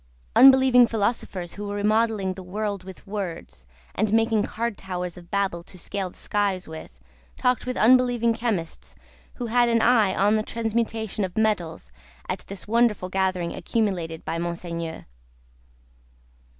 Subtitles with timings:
[0.35, 5.61] Unbelieving Philosophers who were remodelling the world with words, and making card towers of Babel
[5.65, 6.99] to scale the skies with,
[7.37, 8.95] talked with Unbelieving Chemists
[9.35, 11.91] who had an eye on the transmutation of metals,
[12.27, 15.05] at this wonderful gathering accumulated by Monseigneur.